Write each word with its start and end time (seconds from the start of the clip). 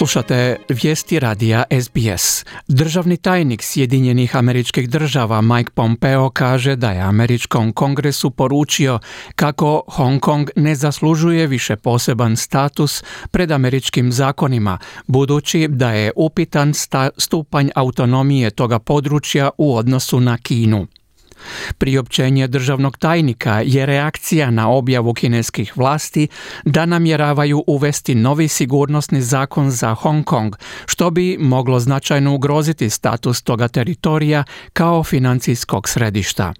Slušate 0.00 0.56
vijesti 0.68 1.18
radija 1.18 1.64
SBS. 1.82 2.44
Državni 2.68 3.16
tajnik 3.16 3.62
Sjedinjenih 3.62 4.36
američkih 4.36 4.90
država 4.90 5.40
Mike 5.40 5.70
Pompeo 5.74 6.30
kaže 6.30 6.76
da 6.76 6.90
je 6.90 7.00
američkom 7.00 7.72
kongresu 7.72 8.30
poručio 8.30 8.98
kako 9.34 9.82
Hong 9.86 10.20
Kong 10.20 10.50
ne 10.56 10.74
zaslužuje 10.74 11.46
više 11.46 11.76
poseban 11.76 12.36
status 12.36 13.04
pred 13.30 13.50
američkim 13.50 14.12
zakonima, 14.12 14.78
budući 15.06 15.68
da 15.68 15.92
je 15.92 16.12
upitan 16.16 16.72
stupanj 17.16 17.68
autonomije 17.74 18.50
toga 18.50 18.78
područja 18.78 19.50
u 19.58 19.76
odnosu 19.76 20.20
na 20.20 20.38
Kinu. 20.38 20.86
Priopćenje 21.78 22.46
državnog 22.48 22.98
tajnika 22.98 23.62
je 23.64 23.86
reakcija 23.86 24.50
na 24.50 24.70
objavu 24.70 25.14
kineskih 25.14 25.76
vlasti 25.76 26.28
da 26.64 26.86
namjeravaju 26.86 27.64
uvesti 27.66 28.14
novi 28.14 28.48
sigurnosni 28.48 29.22
zakon 29.22 29.70
za 29.70 29.94
Hong 29.94 30.24
Kong, 30.24 30.56
što 30.86 31.10
bi 31.10 31.36
moglo 31.40 31.80
značajno 31.80 32.34
ugroziti 32.34 32.90
status 32.90 33.42
toga 33.42 33.68
teritorija 33.68 34.44
kao 34.72 35.04
financijskog 35.04 35.88
središta. 35.88 36.52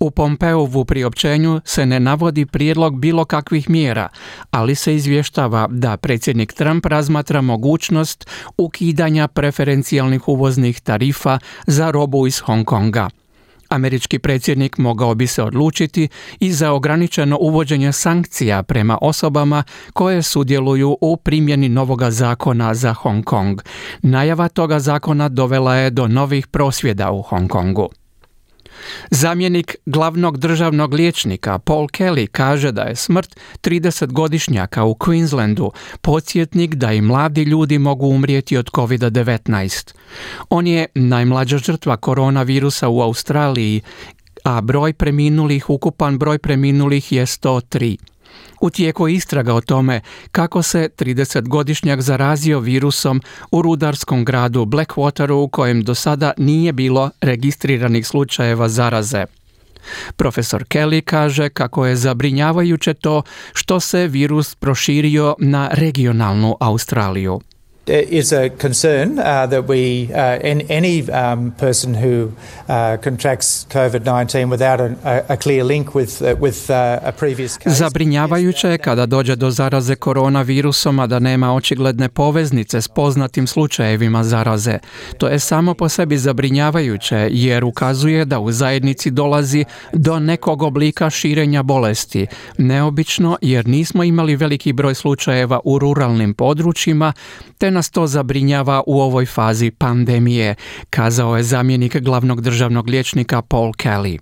U 0.00 0.10
Pompeovu 0.10 0.84
priopćenju 0.84 1.60
se 1.64 1.86
ne 1.86 2.00
navodi 2.00 2.46
prijedlog 2.46 2.98
bilo 2.98 3.24
kakvih 3.24 3.70
mjera, 3.70 4.08
ali 4.50 4.74
se 4.74 4.94
izvještava 4.94 5.68
da 5.70 5.96
predsjednik 5.96 6.52
Trump 6.52 6.86
razmatra 6.86 7.40
mogućnost 7.40 8.26
ukidanja 8.58 9.28
preferencijalnih 9.28 10.28
uvoznih 10.28 10.80
tarifa 10.80 11.38
za 11.66 11.90
robu 11.90 12.26
iz 12.26 12.40
Hong 12.40 12.64
Konga. 12.64 13.10
Američki 13.72 14.18
predsjednik 14.18 14.78
mogao 14.78 15.14
bi 15.14 15.26
se 15.26 15.42
odlučiti 15.42 16.08
i 16.40 16.52
za 16.52 16.72
ograničeno 16.72 17.38
uvođenje 17.40 17.92
sankcija 17.92 18.62
prema 18.62 18.98
osobama 19.00 19.64
koje 19.92 20.22
sudjeluju 20.22 20.96
u 21.00 21.16
primjeni 21.16 21.68
novoga 21.68 22.10
zakona 22.10 22.74
za 22.74 22.92
Hong 22.92 23.24
Kong. 23.24 23.62
Najava 24.02 24.48
toga 24.48 24.78
zakona 24.78 25.28
dovela 25.28 25.76
je 25.76 25.90
do 25.90 26.08
novih 26.08 26.46
prosvjeda 26.46 27.10
u 27.10 27.22
Hong 27.22 27.50
Kongu. 27.50 27.88
Zamjenik 29.10 29.76
glavnog 29.86 30.38
državnog 30.38 30.94
liječnika 30.94 31.58
Paul 31.58 31.86
Kelly 31.88 32.26
kaže 32.26 32.72
da 32.72 32.82
je 32.82 32.96
smrt 32.96 33.36
30-godišnjaka 33.62 34.82
u 34.82 34.94
Queenslandu 34.94 35.70
podsjetnik 36.00 36.74
da 36.74 36.92
i 36.92 37.00
mladi 37.00 37.42
ljudi 37.42 37.78
mogu 37.78 38.06
umrijeti 38.06 38.56
od 38.56 38.70
COVID-19. 38.70 39.94
On 40.50 40.66
je 40.66 40.86
najmlađa 40.94 41.58
žrtva 41.58 41.96
koronavirusa 41.96 42.88
u 42.88 43.00
Australiji, 43.00 43.80
a 44.44 44.60
broj 44.60 44.92
preminulih, 44.92 45.70
ukupan 45.70 46.18
broj 46.18 46.38
preminulih 46.38 47.12
je 47.12 47.26
103. 47.26 48.11
U 48.60 48.70
tijeku 48.70 49.08
istraga 49.08 49.54
o 49.54 49.60
tome 49.60 50.00
kako 50.32 50.62
se 50.62 50.88
30-godišnjak 50.98 52.00
zarazio 52.00 52.60
virusom 52.60 53.22
u 53.50 53.62
rudarskom 53.62 54.24
gradu 54.24 54.64
Blackwateru 54.64 55.32
u 55.32 55.48
kojem 55.48 55.82
do 55.82 55.94
sada 55.94 56.32
nije 56.36 56.72
bilo 56.72 57.10
registriranih 57.20 58.06
slučajeva 58.06 58.68
zaraze. 58.68 59.24
Profesor 60.16 60.64
Kelly 60.64 61.00
kaže 61.00 61.48
kako 61.48 61.86
je 61.86 61.96
zabrinjavajuće 61.96 62.94
to 62.94 63.22
što 63.52 63.80
se 63.80 64.06
virus 64.06 64.54
proširio 64.54 65.34
na 65.38 65.68
regionalnu 65.72 66.56
Australiju. 66.60 67.40
Is 67.86 68.32
a 68.32 68.48
concern 68.48 69.18
uh, 69.18 69.46
that 69.46 69.68
we, 69.68 70.08
uh, 70.14 70.38
any 70.68 71.10
um, 71.10 71.50
person 71.58 71.94
who 71.94 72.32
uh, 72.68 72.96
contracts 73.02 73.66
COVID-19 73.70 74.50
without 74.50 74.80
a, 74.80 75.24
a, 75.28 75.36
clear 75.36 75.64
link 75.64 75.94
with, 75.94 76.22
uh, 76.22 76.36
with 76.40 76.70
uh, 76.70 77.00
a 77.02 77.12
previous 77.12 77.58
case. 77.58 77.74
Zabrinjavajuće 77.74 78.68
je 78.68 78.78
kada 78.78 79.06
dođe 79.06 79.36
do 79.36 79.50
zaraze 79.50 79.94
koronavirusom, 79.94 80.98
a 80.98 81.06
da 81.06 81.18
nema 81.18 81.54
očigledne 81.54 82.08
poveznice 82.08 82.80
s 82.82 82.88
poznatim 82.88 83.46
slučajevima 83.46 84.24
zaraze. 84.24 84.78
To 85.18 85.28
je 85.28 85.38
samo 85.38 85.74
po 85.74 85.88
sebi 85.88 86.18
zabrinjavajuće 86.18 87.28
jer 87.30 87.64
ukazuje 87.64 88.24
da 88.24 88.38
u 88.40 88.52
zajednici 88.52 89.10
dolazi 89.10 89.64
do 89.92 90.18
nekog 90.18 90.62
oblika 90.62 91.10
širenja 91.10 91.62
bolesti. 91.62 92.26
Neobično 92.58 93.38
jer 93.40 93.66
nismo 93.68 94.04
imali 94.04 94.36
veliki 94.36 94.72
broj 94.72 94.94
slučajeva 94.94 95.60
u 95.64 95.78
ruralnim 95.78 96.34
područjima, 96.34 97.12
te 97.58 97.71
nas 97.72 97.90
to 97.90 98.06
zabrinjava 98.06 98.82
u 98.86 99.00
ovoj 99.00 99.26
fazi 99.26 99.70
pandemije, 99.70 100.54
kazao 100.90 101.36
je 101.36 101.42
zamjenik 101.42 101.96
glavnog 101.96 102.40
državnog 102.40 102.88
liječnika 102.88 103.42
Paul 103.42 103.72
Kelly. 103.72 104.18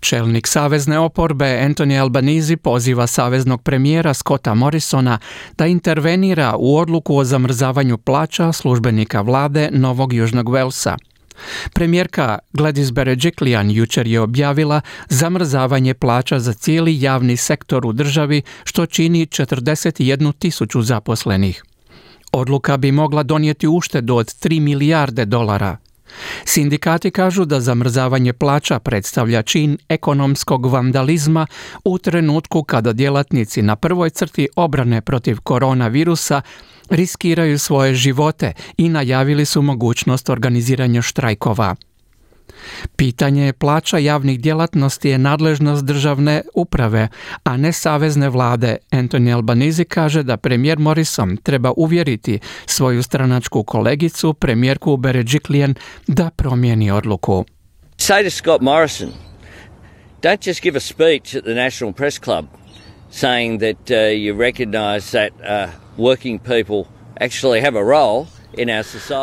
Čelnik 0.00 0.46
savezne 0.46 0.98
oporbe 0.98 1.44
Anthony 1.44 2.00
Albanizi 2.00 2.56
poziva 2.56 3.06
saveznog 3.06 3.62
premijera 3.62 4.14
Scotta 4.14 4.54
Morrisona 4.54 5.18
da 5.58 5.66
intervenira 5.66 6.54
u 6.58 6.76
odluku 6.76 7.16
o 7.16 7.24
zamrzavanju 7.24 7.98
plaća 7.98 8.52
službenika 8.52 9.20
vlade 9.20 9.68
Novog 9.72 10.12
Južnog 10.12 10.52
Velsa. 10.52 10.96
Premijerka 11.72 12.38
Gladys 12.52 12.92
Berejiklian 12.92 13.70
jučer 13.70 14.06
je 14.06 14.20
objavila 14.20 14.80
zamrzavanje 15.08 15.94
plaća 15.94 16.38
za 16.38 16.52
cijeli 16.52 17.02
javni 17.02 17.36
sektor 17.36 17.86
u 17.86 17.92
državi 17.92 18.42
što 18.64 18.86
čini 18.86 19.26
41 19.26 20.32
tisuću 20.38 20.82
zaposlenih. 20.82 21.64
Odluka 22.32 22.76
bi 22.76 22.92
mogla 22.92 23.22
donijeti 23.22 23.68
uštedu 23.68 24.16
od 24.16 24.26
3 24.26 24.60
milijarde 24.60 25.24
dolara. 25.24 25.76
Sindikati 26.44 27.10
kažu 27.10 27.44
da 27.44 27.60
zamrzavanje 27.60 28.32
plaća 28.32 28.78
predstavlja 28.78 29.42
čin 29.42 29.78
ekonomskog 29.88 30.66
vandalizma 30.66 31.46
u 31.84 31.98
trenutku 31.98 32.62
kada 32.62 32.92
djelatnici 32.92 33.62
na 33.62 33.76
prvoj 33.76 34.10
crti 34.10 34.48
obrane 34.56 35.00
protiv 35.00 35.40
koronavirusa 35.40 36.42
riskiraju 36.90 37.58
svoje 37.58 37.94
živote 37.94 38.52
i 38.76 38.88
najavili 38.88 39.44
su 39.44 39.62
mogućnost 39.62 40.28
organiziranja 40.28 41.02
štrajkova. 41.02 41.74
Pitanje 42.96 43.52
plaća 43.52 43.98
javnih 43.98 44.40
djelatnosti 44.40 45.08
je 45.08 45.18
nadležnost 45.18 45.84
državne 45.84 46.42
uprave, 46.54 47.08
a 47.44 47.56
ne 47.56 47.72
savezne 47.72 48.28
vlade. 48.28 48.76
Anthony 48.90 49.34
Albanizi 49.34 49.84
kaže 49.84 50.22
da 50.22 50.36
premijer 50.36 50.78
Morrison 50.78 51.36
treba 51.36 51.72
uvjeriti 51.76 52.38
svoju 52.66 53.02
stranačku 53.02 53.62
kolegicu, 53.62 54.34
premijerku 54.34 54.96
Berejiklian, 54.96 55.74
da 56.06 56.30
promijeni 56.30 56.90
odluku. 56.90 57.44
Say 57.98 58.24
to 58.24 58.30
Scott 58.30 58.60
Morrison, 58.60 59.08
don't 60.22 60.46
just 60.46 60.62
give 60.62 60.76
a 60.76 60.80
speech 60.80 61.34
at 61.34 61.44
the 61.44 61.54
National 61.54 61.92
Press 61.92 62.18
Club 62.18 62.44
saying 63.10 63.60
that 63.60 63.90
uh, 63.90 63.96
you 63.96 64.34
recognize 64.34 65.10
that 65.10 65.32
uh, 65.40 65.70
working 65.96 66.38
people 66.38 66.84
actually 67.20 67.60
have 67.60 67.78
a 67.78 67.82
role– 67.82 68.26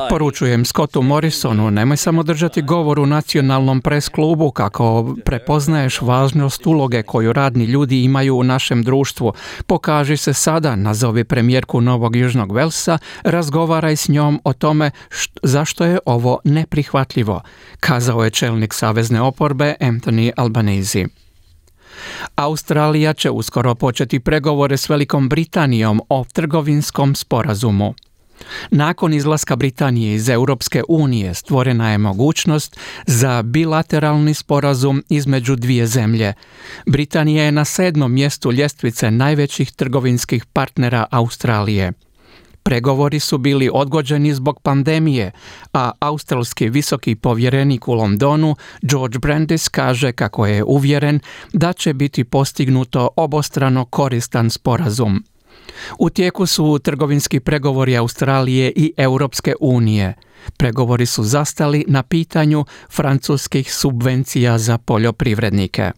Poručujem 0.09 0.65
Scottu 0.65 1.01
Morrisonu, 1.01 1.71
nemoj 1.71 1.97
samo 1.97 2.23
držati 2.23 2.61
govor 2.61 2.99
u 2.99 3.05
nacionalnom 3.05 3.81
pres 3.81 4.09
klubu 4.09 4.51
kako 4.51 5.15
prepoznaješ 5.25 6.01
važnost 6.01 6.65
uloge 6.65 7.03
koju 7.03 7.33
radni 7.33 7.65
ljudi 7.65 8.03
imaju 8.03 8.35
u 8.35 8.43
našem 8.43 8.83
društvu. 8.83 9.33
Pokaži 9.67 10.17
se 10.17 10.33
sada, 10.33 10.75
nazovi 10.75 11.23
premijerku 11.23 11.81
Novog 11.81 12.15
Južnog 12.15 12.51
Velsa, 12.51 12.97
razgovaraj 13.23 13.95
s 13.95 14.07
njom 14.07 14.41
o 14.43 14.53
tome 14.53 14.91
zašto 15.43 15.85
je 15.85 15.99
ovo 16.05 16.39
neprihvatljivo, 16.43 17.41
kazao 17.79 18.23
je 18.23 18.29
čelnik 18.29 18.73
Savezne 18.73 19.21
oporbe 19.21 19.75
Anthony 19.79 20.31
Albanese. 20.37 21.05
Australija 22.35 23.13
će 23.13 23.29
uskoro 23.29 23.75
početi 23.75 24.19
pregovore 24.19 24.77
s 24.77 24.89
Velikom 24.89 25.29
Britanijom 25.29 26.01
o 26.09 26.25
trgovinskom 26.33 27.15
sporazumu. 27.15 27.93
Nakon 28.71 29.13
izlaska 29.13 29.55
Britanije 29.55 30.15
iz 30.15 30.29
Europske 30.29 30.83
unije 30.87 31.33
stvorena 31.33 31.91
je 31.91 31.97
mogućnost 31.97 32.79
za 33.07 33.41
bilateralni 33.41 34.33
sporazum 34.33 35.03
između 35.09 35.55
dvije 35.55 35.87
zemlje. 35.87 36.33
Britanija 36.85 37.43
je 37.43 37.51
na 37.51 37.65
sedmom 37.65 38.13
mjestu 38.13 38.51
ljestvice 38.51 39.11
najvećih 39.11 39.71
trgovinskih 39.71 40.45
partnera 40.45 41.05
Australije. 41.11 41.91
Pregovori 42.63 43.19
su 43.19 43.37
bili 43.37 43.69
odgođeni 43.73 44.33
zbog 44.33 44.59
pandemije, 44.61 45.31
a 45.73 45.91
australski 45.99 46.69
visoki 46.69 47.15
povjerenik 47.15 47.87
u 47.87 47.93
Londonu 47.93 48.55
George 48.81 49.19
Brandis 49.19 49.69
kaže 49.69 50.11
kako 50.11 50.45
je 50.45 50.63
uvjeren 50.63 51.19
da 51.53 51.73
će 51.73 51.93
biti 51.93 52.23
postignuto 52.23 53.09
obostrano 53.15 53.85
koristan 53.85 54.49
sporazum. 54.49 55.23
U 55.99 56.09
tijeku 56.09 56.45
su 56.45 56.79
trgovinski 56.79 57.39
pregovori 57.39 57.97
Australije 57.97 58.73
i 58.75 58.93
Europske 58.97 59.53
unije. 59.59 60.13
Pregovori 60.57 61.05
su 61.05 61.23
zastali 61.23 61.85
na 61.87 62.03
pitanju 62.03 62.65
francuskih 62.89 63.73
subvencija 63.73 64.57
za 64.57 64.77
poljoprivrednike. 64.77 65.91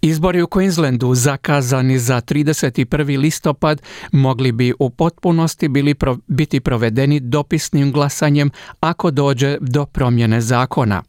Izbori 0.00 0.42
u 0.42 0.46
Queenslandu 0.46 1.14
zakazani 1.14 1.98
za 1.98 2.20
31. 2.20 3.18
listopad 3.18 3.82
mogli 4.12 4.52
bi 4.52 4.74
u 4.78 4.90
potpunosti 4.90 5.68
bili 5.68 5.94
biti 6.26 6.60
provedeni 6.60 7.20
dopisnim 7.20 7.92
glasanjem 7.92 8.50
ako 8.80 9.10
dođe 9.10 9.58
do 9.60 9.86
promjene 9.86 10.40
zakona. 10.40 11.02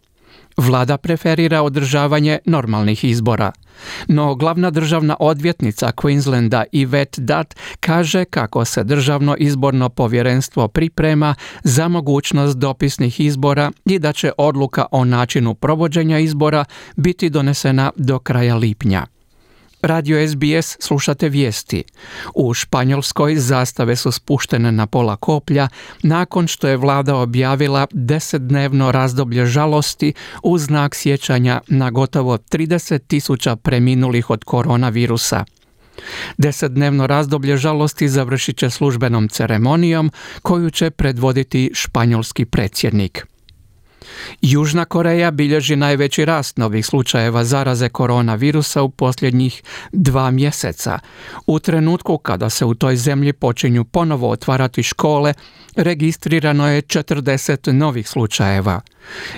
Vlada 0.58 0.98
preferira 0.98 1.62
održavanje 1.62 2.40
normalnih 2.46 3.04
izbora. 3.04 3.52
No 4.08 4.36
glavna 4.36 4.72
državna 4.72 5.16
odvjetnica 5.20 5.92
Queenslanda 5.92 6.64
Yvette 6.74 7.20
Dutt 7.20 7.56
kaže 7.80 8.26
kako 8.26 8.66
se 8.66 8.84
državno 8.84 9.36
izborno 9.40 9.90
povjerenstvo 9.90 10.68
priprema 10.68 11.36
za 11.64 11.88
mogućnost 11.88 12.58
dopisnih 12.58 13.20
izbora 13.20 13.72
i 13.86 14.00
da 14.00 14.14
će 14.14 14.32
odluka 14.38 14.86
o 14.92 15.06
načinu 15.06 15.56
provođenja 15.56 16.20
izbora 16.20 16.66
biti 16.96 17.30
donesena 17.30 17.92
do 17.96 18.20
kraja 18.20 18.56
lipnja. 18.56 19.06
Radio 19.84 20.28
SBS 20.28 20.78
slušate 20.80 21.30
vijesti. 21.30 21.84
U 22.36 22.54
Španjolskoj 22.54 23.36
zastave 23.36 23.96
su 23.96 24.12
spuštene 24.12 24.72
na 24.72 24.88
pola 24.88 25.16
koplja 25.16 25.68
nakon 26.04 26.48
što 26.48 26.68
je 26.68 26.78
vlada 26.78 27.16
objavila 27.16 27.88
desetdnevno 27.92 28.92
razdoblje 28.92 29.46
žalosti 29.46 30.14
u 30.44 30.58
znak 30.58 30.96
sjećanja 30.96 31.62
na 31.68 31.92
gotovo 31.92 32.38
30 32.38 33.00
tisuća 33.08 33.56
preminulih 33.56 34.30
od 34.30 34.44
koronavirusa. 34.44 35.46
Desetdnevno 36.38 37.08
razdoblje 37.08 37.58
žalosti 37.58 38.10
završit 38.10 38.58
će 38.58 38.70
službenom 38.70 39.28
ceremonijom 39.28 40.12
koju 40.42 40.70
će 40.70 40.92
predvoditi 40.92 41.72
španjolski 41.74 42.46
predsjednik. 42.46 43.33
Južna 44.42 44.86
Koreja 44.86 45.32
bilježi 45.32 45.76
najveći 45.76 46.26
rast 46.26 46.58
novih 46.58 46.86
slučajeva 46.86 47.44
zaraze 47.44 47.90
koronavirusa 47.90 48.82
u 48.82 48.90
posljednjih 48.90 49.64
dva 49.92 50.32
mjeseca. 50.32 51.00
U 51.48 51.60
trenutku 51.60 52.18
kada 52.18 52.50
se 52.50 52.66
u 52.66 52.76
toj 52.76 52.96
zemlji 52.96 53.34
počinju 53.34 53.84
ponovo 53.84 54.30
otvarati 54.30 54.84
škole, 54.84 55.34
registrirano 55.76 56.70
je 56.70 56.82
40 56.82 57.72
novih 57.72 58.10
slučajeva. 58.10 58.82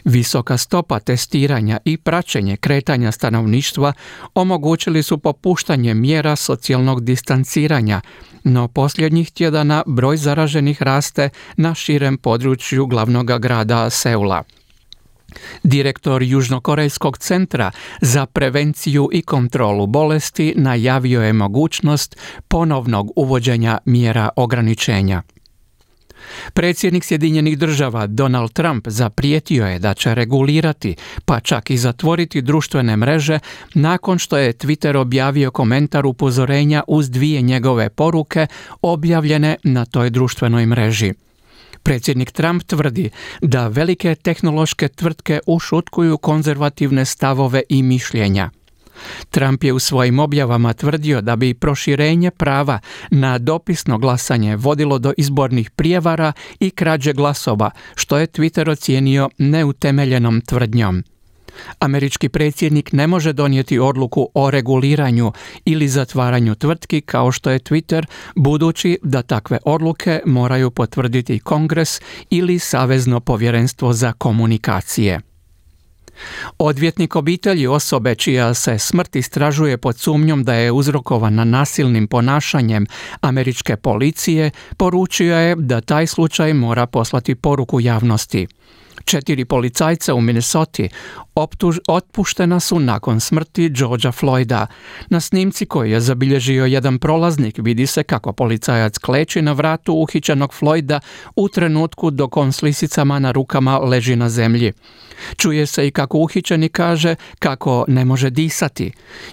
Visoka 0.04 0.58
stopa 0.58 1.00
testiranja 1.00 1.80
i 1.86 1.98
praćenje 1.98 2.58
kretanja 2.58 3.12
stanovništva 3.12 3.94
omogućili 4.34 5.04
su 5.04 5.18
popuštanje 5.18 5.94
mjera 5.94 6.36
socijalnog 6.36 7.04
distanciranja, 7.04 8.02
no 8.44 8.68
posljednjih 8.68 9.32
tjedana 9.32 9.84
broj 9.86 10.18
zaraženih 10.18 10.82
raste 10.82 11.30
na 11.58 11.76
širem 11.76 12.18
području 12.18 12.86
glavnog 12.86 13.42
grada 13.42 13.90
Seula. 13.90 14.44
Direktor 15.64 16.24
Južnokorejskog 16.24 17.18
centra 17.18 17.72
za 18.02 18.26
prevenciju 18.26 19.10
i 19.12 19.22
kontrolu 19.22 19.88
bolesti 19.88 20.54
najavio 20.58 21.22
je 21.22 21.34
mogućnost 21.34 22.18
ponovnog 22.48 23.12
uvođenja 23.16 23.78
mjera 23.86 24.30
ograničenja. 24.36 25.22
Predsjednik 26.54 27.04
Sjedinjenih 27.04 27.58
država 27.58 28.08
Donald 28.08 28.54
Trump 28.54 28.88
zaprijetio 28.88 29.68
je 29.68 29.80
da 29.80 29.94
će 29.94 30.16
regulirati, 30.16 30.96
pa 31.26 31.40
čak 31.40 31.70
i 31.70 31.78
zatvoriti 31.78 32.42
društvene 32.42 32.98
mreže 32.98 33.40
nakon 33.74 34.20
što 34.20 34.38
je 34.38 34.54
Twitter 34.54 34.98
objavio 34.98 35.52
komentar 35.52 36.06
upozorenja 36.06 36.84
uz 36.88 37.10
dvije 37.10 37.42
njegove 37.42 37.90
poruke 37.90 38.48
objavljene 38.82 39.56
na 39.64 39.86
toj 39.86 40.10
društvenoj 40.10 40.66
mreži. 40.66 41.14
Predsjednik 41.84 42.32
Trump 42.32 42.64
tvrdi 42.64 43.10
da 43.42 43.68
velike 43.68 44.16
tehnološke 44.16 44.88
tvrtke 44.88 45.40
ušutkuju 45.46 46.18
konzervativne 46.18 47.06
stavove 47.06 47.62
i 47.70 47.84
mišljenja. 47.84 48.50
Trump 49.30 49.64
je 49.64 49.74
u 49.74 49.80
svojim 49.80 50.20
objavama 50.20 50.74
tvrdio 50.74 51.22
da 51.22 51.36
bi 51.36 51.54
proširenje 51.54 52.32
prava 52.32 52.80
na 53.12 53.38
dopisno 53.38 53.98
glasanje 53.98 54.56
vodilo 54.56 55.00
do 55.00 55.14
izbornih 55.18 55.70
prijevara 55.70 56.34
i 56.60 56.70
krađe 56.70 57.14
glasova, 57.14 57.72
što 57.96 58.18
je 58.18 58.28
Twitter 58.28 58.70
ocijenio 58.70 59.30
neutemeljenom 59.38 60.42
tvrdnjom. 60.42 61.04
Američki 61.80 62.30
predsjednik 62.30 62.94
ne 62.94 63.08
može 63.08 63.34
donijeti 63.34 63.80
odluku 63.80 64.30
o 64.34 64.52
reguliranju 64.52 65.32
ili 65.66 65.88
zatvaranju 65.88 66.56
tvrtki 66.56 67.02
kao 67.02 67.32
što 67.32 67.52
je 67.52 67.60
Twitter, 67.60 68.06
budući 68.36 69.00
da 69.04 69.22
takve 69.22 69.58
odluke 69.66 70.22
moraju 70.26 70.72
potvrditi 70.72 71.40
Kongres 71.40 72.02
ili 72.30 72.60
Savezno 72.60 73.20
povjerenstvo 73.20 73.94
za 73.94 74.14
komunikacije. 74.14 75.35
Odvjetnik 76.58 77.16
obitelji 77.16 77.68
osobe 77.68 78.16
čija 78.16 78.54
se 78.54 78.78
smrt 78.80 79.16
istražuje 79.16 79.78
pod 79.78 79.98
sumnjom 79.98 80.44
da 80.44 80.54
je 80.54 80.72
uzrokovana 80.72 81.44
nasilnim 81.44 82.08
ponašanjem 82.08 82.88
američke 83.22 83.76
policije, 83.76 84.52
poručio 84.78 85.38
je 85.38 85.56
da 85.56 85.82
taj 85.82 86.08
slučaj 86.08 86.54
mora 86.54 86.86
poslati 86.86 87.36
poruku 87.36 87.80
javnosti. 87.80 88.48
Četiri 89.06 89.46
policajca 89.46 90.14
u 90.14 90.22
Minnesota 90.22 90.84
optuž, 91.36 91.78
otpuštena 91.88 92.60
su 92.60 92.80
nakon 92.80 93.20
smrti 93.20 93.70
Georgea 93.70 94.12
Floyda. 94.12 94.66
Na 95.10 95.20
snimci 95.20 95.66
koji 95.66 95.92
je 95.92 96.00
zabilježio 96.00 96.66
jedan 96.66 97.00
prolaznik 97.00 97.56
vidi 97.58 97.88
se 97.88 98.04
kako 98.04 98.34
policajac 98.34 98.98
kleči 98.98 99.42
na 99.42 99.52
vratu 99.52 99.94
uhićenog 99.94 100.54
Floyda 100.60 101.00
u 101.36 101.50
trenutku 101.50 102.12
dok 102.12 102.38
on 102.38 102.52
s 102.52 102.62
na 103.20 103.32
rukama 103.32 103.78
leži 103.78 104.16
na 104.16 104.30
zemlji. 104.30 104.74
Čuje 105.38 105.66
se 105.66 105.88
i 105.88 105.92
kako 105.92 106.18
uhićeni 106.18 106.70
kaže 106.70 107.16
kako 107.40 107.86
ne 107.88 108.06
može 108.06 108.30
disati. 108.30 108.92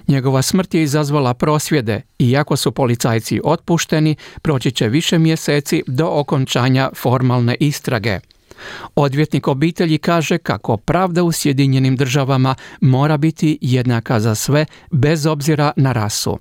Njegova 0.08 0.42
smrt 0.42 0.74
je 0.74 0.82
izazvala 0.82 1.34
prosvjede, 1.34 2.02
iako 2.18 2.56
su 2.56 2.72
policajci 2.72 3.40
otpušteni, 3.44 4.16
proći 4.42 4.70
će 4.70 4.88
više 4.88 5.18
mjeseci 5.18 5.82
do 5.86 6.08
okončanja 6.10 6.90
formalne 6.94 7.56
istrage. 7.60 8.20
Odvjetnik 8.94 9.48
obitelji 9.48 9.98
kaže 9.98 10.38
kako 10.38 10.76
pravda 10.76 11.22
u 11.22 11.32
Sjedinjenim 11.32 11.96
državama 11.96 12.54
mora 12.80 13.16
biti 13.16 13.58
jednaka 13.60 14.20
za 14.20 14.34
sve 14.34 14.66
bez 14.90 15.26
obzira 15.26 15.72
na 15.76 15.92
rasu. 15.92 16.38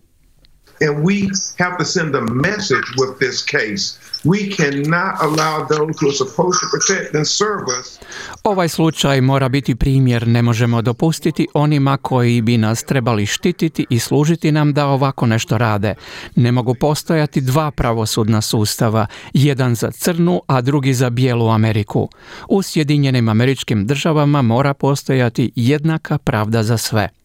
And 0.82 1.06
we 1.06 1.30
have 1.58 1.78
to 1.78 1.86
send 1.86 2.16
a 2.16 2.22
message 2.22 2.88
with 3.00 3.20
this 3.20 3.46
case. 3.46 4.02
We 4.24 4.56
cannot 4.58 5.14
allow 5.22 5.68
those 5.68 5.94
who 6.00 6.08
are 6.10 6.18
supposed 6.18 6.60
to 6.62 6.68
protect 6.72 7.16
and 7.16 7.28
serve 7.28 7.66
us. 7.82 8.00
Ovaj 8.44 8.70
slučaj 8.70 9.22
mora 9.22 9.50
biti 9.50 9.76
primjer, 9.76 10.28
ne 10.28 10.42
možemo 10.42 10.82
dopustiti 10.82 11.48
onima 11.54 11.98
koji 11.98 12.42
bi 12.42 12.58
nas 12.58 12.84
trebali 12.84 13.26
štititi 13.26 13.86
i 13.90 14.00
služiti 14.00 14.52
nam 14.52 14.74
da 14.74 14.86
ovako 14.86 15.26
nešto 15.26 15.58
rade. 15.58 15.96
Ne 16.36 16.52
mogu 16.52 16.76
postojati 16.76 17.42
dva 17.42 17.72
pravosudna 17.72 18.42
sustava, 18.42 19.08
jedan 19.34 19.76
za 19.76 19.92
crnu, 19.92 20.42
a 20.48 20.62
drugi 20.62 20.94
za 20.94 21.10
bijelu 21.10 21.50
Ameriku. 21.50 22.10
U 22.50 22.62
Sjedinjenim 22.62 23.30
američkim 23.30 23.88
državama 23.88 24.42
mora 24.42 24.74
postojati 24.74 25.52
jednaka 25.56 26.18
pravda 26.18 26.64
za 26.64 26.78
sve. 26.78 27.21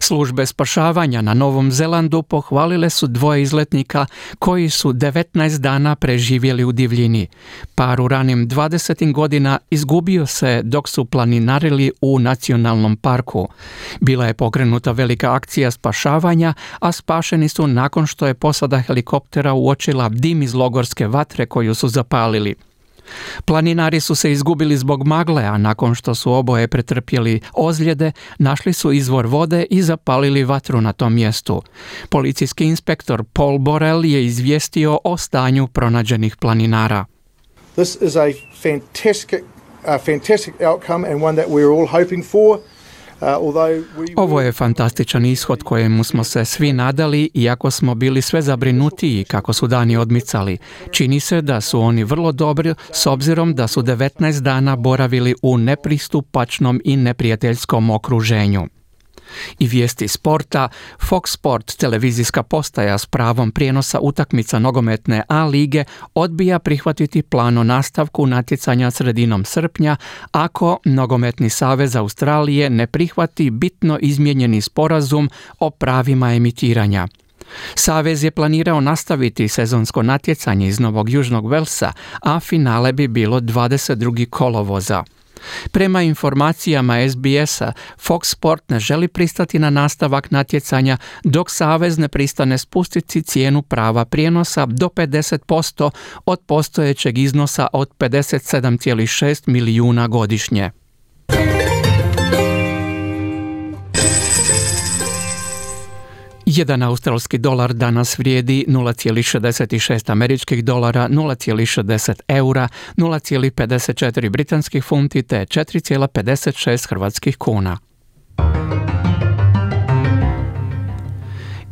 Službe 0.00 0.46
spašavanja 0.46 1.22
na 1.22 1.34
Novom 1.34 1.72
Zelandu 1.72 2.22
pohvalile 2.22 2.90
su 2.90 3.06
dvoje 3.06 3.42
izletnika 3.42 4.06
koji 4.38 4.70
su 4.70 4.92
19 4.92 5.58
dana 5.58 5.96
preživjeli 5.96 6.64
u 6.64 6.72
divljini. 6.72 7.26
Par 7.74 8.00
u 8.00 8.08
ranim 8.08 8.48
20. 8.48 9.12
godina 9.12 9.58
izgubio 9.70 10.26
se 10.26 10.62
dok 10.64 10.88
su 10.88 11.04
planinarili 11.04 11.92
u 12.00 12.18
nacionalnom 12.18 12.96
parku. 12.96 13.48
Bila 14.00 14.26
je 14.26 14.34
pokrenuta 14.34 14.92
velika 14.92 15.34
akcija 15.34 15.70
spašavanja, 15.70 16.54
a 16.80 16.92
spašeni 16.92 17.48
su 17.48 17.66
nakon 17.66 18.06
što 18.06 18.26
je 18.26 18.34
posada 18.34 18.80
helikoptera 18.80 19.52
uočila 19.52 20.08
dim 20.08 20.42
iz 20.42 20.54
logorske 20.54 21.06
vatre 21.06 21.46
koju 21.46 21.74
su 21.74 21.88
zapalili. 21.88 22.69
Planinari 23.44 24.00
su 24.00 24.14
se 24.14 24.32
izgubili 24.32 24.76
zbog 24.76 25.06
magle, 25.06 25.44
a 25.44 25.58
nakon 25.58 25.94
što 25.94 26.14
su 26.14 26.32
oboje 26.32 26.68
pretrpjeli 26.68 27.40
ozljede, 27.52 28.12
našli 28.38 28.72
su 28.72 28.92
izvor 28.92 29.26
vode 29.26 29.66
i 29.70 29.82
zapalili 29.82 30.44
vatru 30.44 30.80
na 30.80 30.92
tom 30.92 31.14
mjestu. 31.14 31.62
Policijski 32.08 32.64
inspektor 32.64 33.24
Paul 33.32 33.58
Borel 33.58 34.04
je 34.04 34.26
izvijestio 34.26 34.98
o 35.04 35.16
stanju 35.16 35.66
pronađenih 35.66 36.36
planinara. 36.36 37.04
This 37.74 37.96
is 38.00 38.16
a 38.16 38.32
fantastic, 38.62 39.42
a 39.86 39.98
fantastic 39.98 40.54
outcome 40.60 41.12
and 41.12 41.22
one 41.22 41.42
that 41.42 41.50
we're 41.50 41.72
all 41.78 41.86
hoping 41.86 42.24
for. 42.24 42.58
Uh, 43.20 43.26
Ovo 44.16 44.40
je 44.40 44.52
fantastičan 44.52 45.24
ishod 45.24 45.62
kojemu 45.62 46.04
smo 46.04 46.24
se 46.24 46.44
svi 46.44 46.72
nadali, 46.72 47.30
iako 47.34 47.70
smo 47.70 47.94
bili 47.94 48.22
sve 48.22 48.42
zabrinutiji 48.42 49.24
kako 49.24 49.52
su 49.52 49.66
dani 49.66 49.96
odmicali. 49.96 50.58
Čini 50.90 51.20
se 51.20 51.40
da 51.42 51.60
su 51.60 51.80
oni 51.80 52.04
vrlo 52.04 52.32
dobri 52.32 52.74
s 52.92 53.06
obzirom 53.06 53.54
da 53.54 53.66
su 53.66 53.82
19 53.82 54.40
dana 54.40 54.76
boravili 54.76 55.34
u 55.42 55.58
nepristupačnom 55.58 56.80
i 56.84 56.96
neprijateljskom 56.96 57.90
okruženju 57.90 58.66
i 59.58 59.66
vijesti 59.66 60.08
sporta, 60.08 60.68
Fox 61.08 61.32
Sport 61.32 61.76
televizijska 61.76 62.42
postaja 62.42 62.98
s 62.98 63.06
pravom 63.06 63.50
prijenosa 63.50 63.98
utakmica 64.00 64.58
nogometne 64.58 65.22
A 65.28 65.44
lige 65.44 65.84
odbija 66.14 66.58
prihvatiti 66.58 67.22
plan 67.22 67.58
o 67.58 67.64
nastavku 67.64 68.26
natjecanja 68.26 68.90
sredinom 68.90 69.44
srpnja 69.44 69.96
ako 70.32 70.78
Nogometni 70.84 71.50
savez 71.50 71.96
Australije 71.96 72.70
ne 72.70 72.86
prihvati 72.86 73.50
bitno 73.50 73.98
izmijenjeni 74.00 74.60
sporazum 74.60 75.30
o 75.58 75.70
pravima 75.70 76.34
emitiranja. 76.34 77.08
Savez 77.74 78.24
je 78.24 78.30
planirao 78.30 78.80
nastaviti 78.80 79.48
sezonsko 79.48 80.02
natjecanje 80.02 80.68
iz 80.68 80.80
Novog 80.80 81.10
Južnog 81.10 81.50
Velsa, 81.50 81.92
a 82.22 82.40
finale 82.40 82.92
bi 82.92 83.08
bilo 83.08 83.40
22. 83.40 84.30
kolovoza. 84.30 85.04
Prema 85.70 86.02
informacijama 86.02 87.08
SBS-a, 87.08 87.72
Fox 88.06 88.24
Sport 88.24 88.68
ne 88.68 88.80
želi 88.80 89.08
pristati 89.08 89.58
na 89.58 89.70
nastavak 89.70 90.30
natjecanja 90.30 90.96
dok 91.24 91.50
Savez 91.50 91.98
ne 91.98 92.08
pristane 92.08 92.58
spustiti 92.58 93.22
cijenu 93.22 93.62
prava 93.62 94.04
prijenosa 94.04 94.66
do 94.66 94.86
50% 94.86 95.90
od 96.24 96.40
postojećeg 96.46 97.18
iznosa 97.18 97.66
od 97.72 97.90
57,6 97.98 99.48
milijuna 99.48 100.08
godišnje. 100.08 100.70
Jedan 106.52 106.82
australski 106.82 107.38
dolar 107.38 107.72
danas 107.72 108.18
vrijedi 108.18 108.64
0,66 108.68 110.12
američkih 110.12 110.64
dolara, 110.64 111.08
0,60 111.08 112.20
eura, 112.28 112.68
0,54 112.96 114.28
britanskih 114.28 114.84
funti 114.84 115.22
te 115.22 115.46
4,56 115.46 116.88
hrvatskih 116.88 117.36
kuna. 117.36 117.78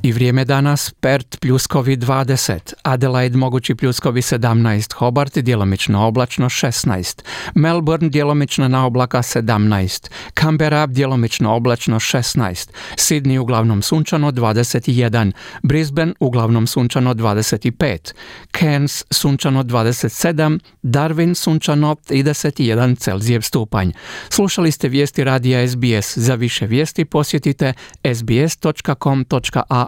I 0.02 0.12
vrijeme 0.12 0.44
danas 0.44 0.90
Perth 1.00 1.38
pljuskovi 1.38 1.96
20, 1.96 2.72
Adelaide 2.82 3.36
mogući 3.36 3.74
pljuskovi 3.74 4.22
17, 4.22 4.94
Hobart 4.94 5.38
djelomično 5.38 6.06
oblačno 6.06 6.48
16, 6.48 7.22
Melbourne 7.54 8.08
djelomično 8.08 8.68
na 8.68 8.86
oblaka 8.86 9.18
17, 9.18 10.10
Canberra 10.40 10.86
djelomično 10.86 11.54
oblačno 11.54 11.96
16, 11.96 12.68
Sydney 12.96 13.38
uglavnom 13.38 13.82
sunčano 13.82 14.32
21, 14.32 15.32
Brisbane 15.62 16.12
uglavnom 16.20 16.66
sunčano 16.66 17.14
25, 17.14 18.12
Cairns 18.58 19.04
sunčano 19.10 19.62
27, 19.62 20.58
Darwin 20.82 21.34
sunčano 21.34 21.96
31 22.08 22.98
Celzijev 22.98 23.40
stupanj. 23.40 23.90
Slušali 24.30 24.72
ste 24.72 24.88
vijesti 24.88 25.24
radija 25.24 25.68
SBS. 25.68 26.18
Za 26.18 26.34
više 26.34 26.66
vijesti 26.66 27.04
posjetite 27.04 27.72
sbs.com.au 28.14 29.87